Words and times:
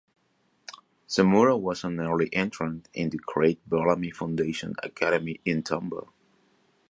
Samura 1.07 1.59
was 1.59 1.83
an 1.83 1.99
early 1.99 2.27
entrant 2.33 2.89
in 2.91 3.11
the 3.11 3.19
Craig 3.19 3.59
Bellamy 3.67 4.09
Foundation 4.09 4.73
Academy 4.81 5.39
in 5.45 5.61
Tombo. 5.61 6.11